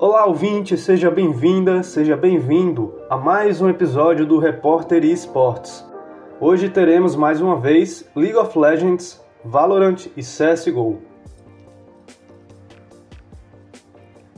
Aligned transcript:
Olá, 0.00 0.26
ouvinte, 0.26 0.78
seja 0.78 1.10
bem-vinda, 1.10 1.82
seja 1.82 2.16
bem-vindo 2.16 2.94
a 3.10 3.16
mais 3.16 3.60
um 3.60 3.68
episódio 3.68 4.24
do 4.24 4.38
Repórter 4.38 5.04
Esportes. 5.04 5.84
Hoje 6.40 6.68
teremos 6.68 7.16
mais 7.16 7.40
uma 7.40 7.58
vez 7.58 8.08
League 8.14 8.36
of 8.36 8.56
Legends, 8.56 9.20
Valorant 9.44 10.06
e 10.16 10.20
CSGO. 10.20 11.02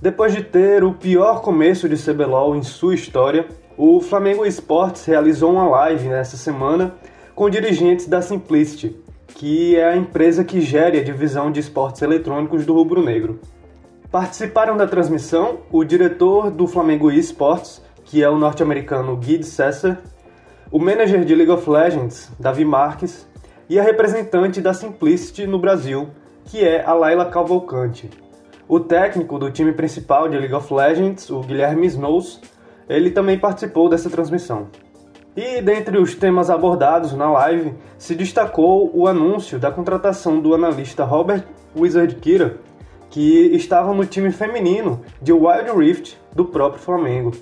Depois 0.01 0.33
de 0.35 0.43
ter 0.43 0.83
o 0.83 0.95
pior 0.95 1.43
começo 1.43 1.87
de 1.91 2.03
CBLOL 2.03 2.57
em 2.57 2.63
sua 2.63 2.95
história, 2.95 3.47
o 3.77 4.01
Flamengo 4.01 4.47
Esportes 4.47 5.05
realizou 5.05 5.53
uma 5.53 5.69
live 5.69 6.09
nessa 6.09 6.39
semana 6.39 6.95
com 7.35 7.51
dirigentes 7.51 8.09
da 8.09 8.23
Simplicity, 8.23 8.97
que 9.27 9.77
é 9.77 9.91
a 9.91 9.97
empresa 9.97 10.43
que 10.43 10.59
gere 10.63 10.99
a 10.99 11.05
divisão 11.05 11.53
de 11.53 11.61
esportes 11.61 12.01
eletrônicos 12.01 12.65
do 12.65 12.73
Rubro 12.73 13.03
Negro. 13.03 13.39
Participaram 14.11 14.77
da 14.77 14.89
transmissão 14.89 15.61
o 15.71 15.85
diretor 15.85 16.51
do 16.51 16.67
Flamengo 16.67 17.13
Esports, 17.13 17.81
que 18.05 18.25
é 18.25 18.29
o 18.29 18.37
norte-americano 18.37 19.17
Guide 19.17 19.47
Sesser, 19.47 19.99
o 20.69 20.81
manager 20.81 21.25
de 21.25 21.33
League 21.33 21.53
of 21.53 21.71
Legends, 21.71 22.29
Davi 22.37 22.65
Marques, 22.65 23.25
e 23.69 23.79
a 23.79 23.85
representante 23.85 24.61
da 24.61 24.75
Simplicity 24.75 25.47
no 25.47 25.61
Brasil, 25.61 26.09
que 26.45 26.67
é 26.67 26.85
a 26.85 26.93
Laila 26.93 27.27
Cavalcante. 27.27 28.11
O 28.67 28.81
técnico 28.81 29.39
do 29.39 29.49
time 29.49 29.73
principal 29.73 30.29
de 30.29 30.37
League 30.37 30.55
of 30.55 30.75
Legends, 30.75 31.31
o 31.31 31.39
Guilherme 31.39 31.87
Snows, 31.87 32.41
ele 32.89 33.13
também 33.13 33.39
participou 33.39 33.89
dessa 33.89 34.11
transmissão. 34.11 34.67
E 35.37 35.63
dentre 35.63 35.99
os 35.99 36.17
temas 36.17 36.51
abordados 36.51 37.13
na 37.13 37.31
live, 37.31 37.75
se 37.97 38.17
destacou 38.17 38.91
o 38.93 39.07
anúncio 39.07 39.57
da 39.57 39.71
contratação 39.71 40.41
do 40.41 40.53
analista 40.53 41.05
Robert 41.05 41.45
Wizard 41.77 42.13
Kira, 42.17 42.59
que 43.11 43.55
estava 43.55 43.93
no 43.93 44.07
time 44.07 44.31
feminino 44.31 45.01
de 45.21 45.33
Wild 45.33 45.71
Rift 45.77 46.17
do 46.33 46.45
próprio 46.45 46.81
Flamengo. 46.81 47.33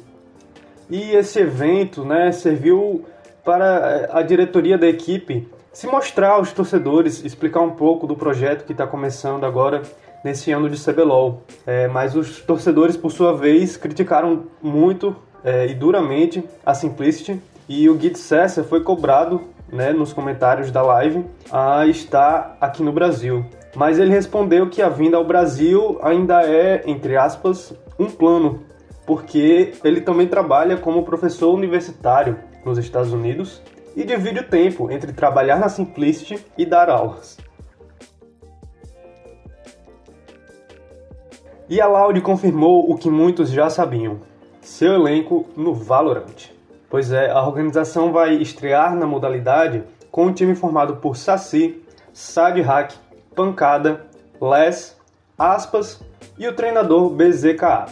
E 0.91 1.13
esse 1.13 1.41
evento 1.41 2.05
né, 2.05 2.33
serviu 2.33 3.05
para 3.45 4.09
a 4.11 4.23
diretoria 4.23 4.79
da 4.79 4.87
equipe 4.87 5.49
se 5.73 5.87
mostrar 5.87 6.31
aos 6.31 6.53
torcedores, 6.53 7.25
explicar 7.25 7.61
um 7.61 7.71
pouco 7.71 8.07
do 8.07 8.17
projeto 8.17 8.65
que 8.65 8.73
está 8.73 8.87
começando 8.87 9.45
agora 9.45 9.83
nesse 10.25 10.51
ano 10.51 10.69
de 10.69 10.83
CBLOL. 10.83 11.43
É, 11.67 11.87
mas 11.87 12.17
os 12.17 12.41
torcedores, 12.41 12.97
por 12.97 13.13
sua 13.13 13.37
vez, 13.37 13.77
criticaram 13.77 14.45
muito 14.63 15.15
é, 15.45 15.67
e 15.67 15.75
duramente 15.75 16.43
a 16.65 16.75
Simplicity 16.75 17.41
e 17.69 17.89
o 17.89 17.95
Guide 17.95 18.19
Cessa 18.19 18.65
foi 18.65 18.83
cobrado 18.83 19.43
né, 19.73 19.93
nos 19.93 20.13
comentários 20.13 20.71
da 20.71 20.83
live 20.83 21.25
a 21.51 21.87
estar 21.87 22.57
aqui 22.61 22.83
no 22.83 22.93
Brasil. 22.93 23.45
Mas 23.77 23.99
ele 23.99 24.11
respondeu 24.11 24.69
que 24.69 24.83
a 24.83 24.89
vinda 24.89 25.17
ao 25.17 25.25
Brasil 25.25 25.99
ainda 26.03 26.43
é, 26.43 26.83
entre 26.87 27.17
aspas, 27.17 27.75
um 27.99 28.07
plano, 28.07 28.63
porque 29.07 29.75
ele 29.85 30.01
também 30.01 30.27
trabalha 30.27 30.77
como 30.77 31.05
professor 31.05 31.55
universitário 31.55 32.39
nos 32.65 32.79
Estados 32.79 33.13
Unidos 33.13 33.63
e 33.95 34.05
divide 34.05 34.41
o 34.41 34.49
tempo 34.49 34.91
entre 34.91 35.13
trabalhar 35.13 35.59
na 35.59 35.69
Simplicity 35.69 36.45
e 36.57 36.65
dar 36.65 36.89
aulas. 36.89 37.39
E 41.69 41.81
a 41.81 41.87
Loud 41.87 42.19
confirmou 42.23 42.91
o 42.91 42.97
que 42.97 43.11
muitos 43.11 43.51
já 43.51 43.69
sabiam: 43.69 44.21
seu 44.63 44.95
elenco 44.95 45.47
no 45.55 45.75
Valorant. 45.75 46.58
Pois 46.91 47.13
é, 47.13 47.31
a 47.31 47.43
organização 47.43 48.13
vai 48.13 48.35
estrear 48.35 48.95
na 48.95 49.07
modalidade 49.07 49.85
com 50.11 50.27
um 50.27 50.33
time 50.33 50.55
formado 50.55 50.97
por 50.97 51.17
Saci, 51.17 51.83
Sadhack, 52.13 52.95
Pancada, 53.35 54.07
Les, 54.41 54.99
Aspas 55.39 56.03
e 56.39 56.49
o 56.49 56.55
treinador 56.55 57.11
BZKA. 57.11 57.87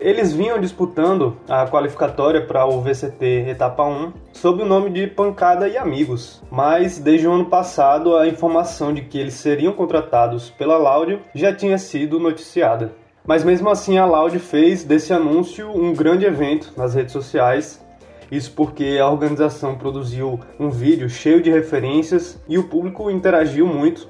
Eles 0.00 0.32
vinham 0.32 0.58
disputando 0.58 1.36
a 1.46 1.66
qualificatória 1.66 2.46
para 2.46 2.64
o 2.64 2.80
VCT 2.80 3.50
Etapa 3.50 3.84
1 3.84 4.12
sob 4.32 4.62
o 4.62 4.66
nome 4.66 4.88
de 4.88 5.06
Pancada 5.06 5.68
e 5.68 5.76
Amigos, 5.76 6.42
mas 6.50 6.98
desde 6.98 7.28
o 7.28 7.32
ano 7.32 7.44
passado 7.44 8.16
a 8.16 8.26
informação 8.26 8.94
de 8.94 9.02
que 9.02 9.18
eles 9.18 9.34
seriam 9.34 9.74
contratados 9.74 10.48
pela 10.48 10.78
Laudio 10.78 11.20
já 11.34 11.54
tinha 11.54 11.76
sido 11.76 12.18
noticiada. 12.18 12.92
Mas 13.26 13.44
mesmo 13.44 13.68
assim 13.68 13.98
a 13.98 14.06
Loud 14.06 14.38
fez 14.38 14.82
desse 14.82 15.12
anúncio 15.12 15.70
um 15.70 15.92
grande 15.92 16.24
evento 16.24 16.72
nas 16.76 16.94
redes 16.94 17.12
sociais. 17.12 17.84
Isso 18.30 18.52
porque 18.52 18.98
a 19.00 19.10
organização 19.10 19.76
produziu 19.76 20.38
um 20.58 20.70
vídeo 20.70 21.08
cheio 21.08 21.42
de 21.42 21.50
referências 21.50 22.40
e 22.48 22.56
o 22.58 22.68
público 22.68 23.10
interagiu 23.10 23.66
muito. 23.66 24.08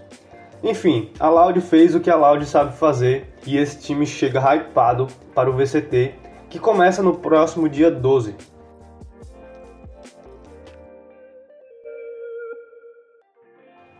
Enfim, 0.63 1.11
a 1.19 1.31
Loud 1.31 1.59
fez 1.63 1.95
o 1.95 2.01
que 2.01 2.11
a 2.11 2.17
Loud 2.17 2.45
sabe 2.45 2.77
fazer 2.77 3.33
e 3.47 3.57
esse 3.57 3.79
time 3.79 4.05
chega 4.05 4.41
hypado 4.41 5.07
para 5.35 5.49
o 5.49 5.55
VCT, 5.55 6.15
que 6.51 6.59
começa 6.59 7.03
no 7.03 7.17
próximo 7.17 7.67
dia 7.67 7.91
12. 7.91 8.35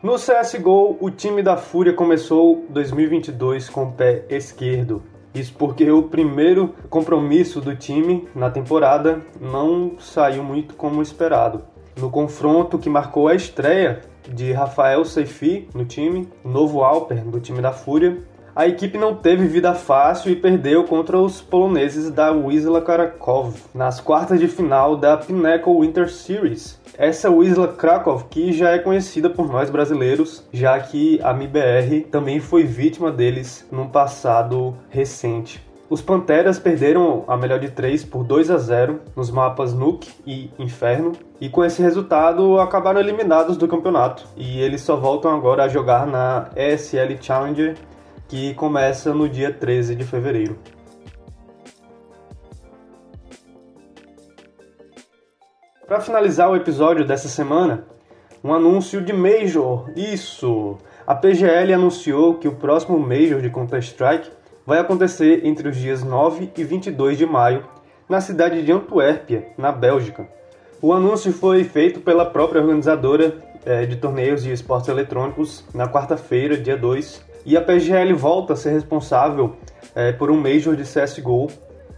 No 0.03 0.17
CSGO, 0.17 0.97
o 1.01 1.11
time 1.11 1.43
da 1.43 1.57
Fúria 1.57 1.93
começou 1.93 2.65
2022 2.71 3.69
com 3.69 3.85
o 3.85 3.93
pé 3.93 4.25
esquerdo. 4.31 5.03
Isso 5.35 5.55
porque 5.57 5.91
o 5.91 6.05
primeiro 6.05 6.75
compromisso 6.89 7.61
do 7.61 7.77
time 7.77 8.29
na 8.35 8.51
temporada 8.51 9.21
não 9.41 9.93
saiu 9.99 10.43
muito 10.43 10.75
como 10.75 11.01
esperado. 11.01 11.63
No 11.97 12.11
confronto 12.11 12.79
que 12.79 12.89
marcou 12.89 13.29
a 13.29 13.35
estreia 13.35 14.01
de 14.29 14.53
Rafael 14.53 15.05
Seifi 15.05 15.69
no 15.75 15.85
time, 15.85 16.29
novo 16.45 16.83
Alper 16.83 17.25
do 17.25 17.41
time 17.41 17.61
da 17.61 17.73
Fúria, 17.73 18.19
a 18.55 18.67
equipe 18.67 18.99
não 18.99 19.15
teve 19.15 19.47
vida 19.47 19.75
fácil 19.75 20.31
e 20.33 20.37
perdeu 20.37 20.85
contra 20.85 21.19
os 21.19 21.41
poloneses 21.41 22.11
da 22.11 22.31
Wisla 22.33 22.81
Krakow 22.81 23.53
nas 23.75 24.01
quartas 24.01 24.41
de 24.41 24.49
final 24.49 24.97
da 24.97 25.17
Pinnacle 25.17 25.81
Winter 25.81 26.11
Series. 26.11 26.81
Essa 26.99 27.31
Wisla 27.31 27.69
Krakow 27.69 28.25
que 28.29 28.53
já 28.53 28.71
é 28.71 28.79
conhecida 28.79 29.31
por 29.31 29.51
nós 29.51 29.71
brasileiros, 29.71 30.45
já 30.53 30.79
que 30.79 31.21
a 31.23 31.33
MIBR 31.33 32.09
também 32.11 32.41
foi 32.41 32.65
vítima 32.65 33.11
deles 33.11 33.67
num 33.71 33.89
passado 33.89 34.77
recente. 34.91 35.65
Os 35.89 36.01
Panteras 36.01 36.57
perderam 36.57 37.25
a 37.27 37.37
melhor 37.37 37.59
de 37.59 37.69
três 37.69 38.05
por 38.05 38.23
2 38.23 38.49
a 38.51 38.59
0 38.59 39.01
nos 39.17 39.29
mapas 39.29 39.75
Nuke 39.75 40.13
e 40.25 40.49
Inferno, 40.57 41.13
e 41.41 41.49
com 41.49 41.65
esse 41.65 41.83
resultado 41.83 42.61
acabaram 42.61 43.01
eliminados 43.01 43.57
do 43.57 43.67
campeonato. 43.67 44.25
E 44.37 44.61
eles 44.61 44.83
só 44.83 44.95
voltam 44.95 45.35
agora 45.35 45.65
a 45.65 45.69
jogar 45.69 46.07
na 46.07 46.49
ESL 46.55 47.17
Challenger 47.21 47.77
que 48.31 48.55
começa 48.55 49.13
no 49.13 49.29
dia 49.29 49.53
13 49.53 49.97
de 49.97 50.05
fevereiro. 50.05 50.57
Para 55.85 56.01
finalizar 56.01 56.49
o 56.49 56.55
episódio 56.55 57.05
dessa 57.05 57.27
semana, 57.27 57.85
um 58.45 58.55
anúncio 58.55 59.03
de 59.03 59.13
Major. 59.13 59.91
Isso! 59.97 60.79
A 61.05 61.13
PGL 61.13 61.75
anunciou 61.75 62.35
que 62.35 62.47
o 62.47 62.55
próximo 62.55 63.01
Major 63.01 63.43
de 63.43 63.51
Counter-Strike 63.51 64.31
vai 64.65 64.79
acontecer 64.79 65.45
entre 65.45 65.69
os 65.69 65.77
dias 65.77 66.05
9 66.05 66.53
e 66.57 66.63
22 66.63 67.19
de 67.19 67.27
maio, 67.27 67.67
na 68.09 68.21
cidade 68.21 68.63
de 68.63 68.71
Antuérpia, 68.71 69.49
na 69.59 69.73
Bélgica. 69.73 70.29
O 70.81 70.93
anúncio 70.93 71.33
foi 71.33 71.65
feito 71.65 71.99
pela 71.99 72.25
própria 72.25 72.61
organizadora 72.61 73.37
é, 73.67 73.87
de 73.87 73.97
torneios 73.97 74.45
de 74.45 74.53
esportes 74.53 74.89
eletrônicos 74.89 75.65
na 75.75 75.89
quarta-feira, 75.89 76.57
dia 76.57 76.77
2, 76.77 77.29
e 77.45 77.57
a 77.57 77.61
PGL 77.61 78.13
volta 78.13 78.53
a 78.53 78.57
ser 78.57 78.71
responsável 78.71 79.57
é, 79.95 80.13
por 80.13 80.31
um 80.31 80.37
Major 80.37 80.77
de 80.77 80.83
CSGO 80.83 81.49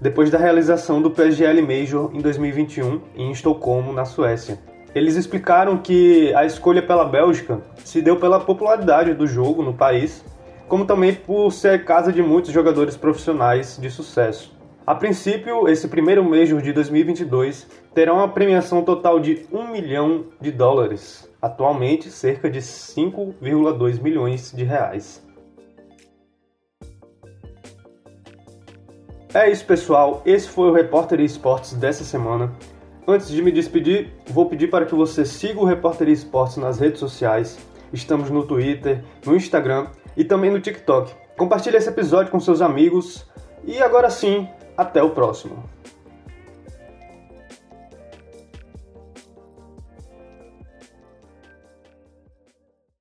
depois 0.01 0.31
da 0.31 0.39
realização 0.39 1.01
do 1.01 1.11
PGL 1.11 1.63
Major 1.63 2.11
em 2.13 2.21
2021 2.21 3.01
em 3.15 3.31
Estocolmo, 3.31 3.93
na 3.93 4.05
Suécia. 4.05 4.59
Eles 4.95 5.15
explicaram 5.15 5.79
que 5.79 6.35
a 6.35 6.45
escolha 6.45 6.83
pela 6.83 7.05
Bélgica 7.05 7.61
se 7.85 8.03
deu 8.03 8.17
pela 8.17 8.41
popularidade 8.41 9.15
do 9.15 9.27
jogo 9.27 9.63
no 9.63 9.73
país, 9.73 10.25
como 10.69 10.85
também 10.85 11.15
por 11.15 11.51
ser 11.53 11.85
casa 11.85 12.13
de 12.13 12.21
muitos 12.21 12.53
jogadores 12.53 12.97
profissionais 12.97 13.79
de 13.81 13.88
sucesso. 13.88 14.53
A 14.85 14.95
princípio, 14.95 15.69
esse 15.69 15.87
primeiro 15.87 16.25
Major 16.25 16.61
de 16.61 16.73
2022 16.73 17.69
terá 17.95 18.12
uma 18.12 18.29
premiação 18.29 18.83
total 18.83 19.21
de 19.21 19.47
1 19.53 19.71
milhão 19.71 20.25
de 20.41 20.50
dólares, 20.50 21.31
atualmente 21.41 22.11
cerca 22.11 22.50
de 22.50 22.59
5,2 22.59 24.03
milhões 24.03 24.53
de 24.53 24.65
reais. 24.65 25.23
É 29.34 29.50
isso, 29.50 29.64
pessoal. 29.64 30.20
Esse 30.26 30.46
foi 30.46 30.69
o 30.69 30.75
Repórter 30.75 31.19
Esportes 31.20 31.73
dessa 31.73 32.05
semana. 32.05 32.52
Antes 33.08 33.29
de 33.29 33.40
me 33.40 33.50
despedir, 33.50 34.12
vou 34.26 34.44
pedir 34.44 34.69
para 34.69 34.84
que 34.84 34.94
você 34.94 35.25
siga 35.25 35.58
o 35.58 35.64
Repórter 35.64 36.11
Esportes 36.11 36.58
nas 36.58 36.79
redes 36.79 37.00
sociais. 37.00 37.58
Estamos 37.94 38.29
no 38.29 38.46
Twitter, 38.46 39.02
no 39.25 39.34
Instagram 39.34 39.87
e 40.14 40.23
também 40.23 40.50
no 40.50 40.61
TikTok. 40.61 41.14
Compartilhe 41.34 41.79
esse 41.79 41.88
episódio 41.88 42.31
com 42.31 42.38
seus 42.38 42.61
amigos. 42.61 43.26
E 43.64 43.82
agora 43.82 44.11
sim, 44.11 44.46
até 44.76 45.02
o 45.02 45.08
próximo. 45.08 45.64